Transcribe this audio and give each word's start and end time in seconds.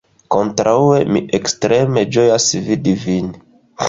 Kontraŭe, 0.35 1.01
mi 1.17 1.19
ekstreme 1.39 2.05
ĝojas 2.15 2.47
vidi 2.71 2.95
vin. 3.05 3.29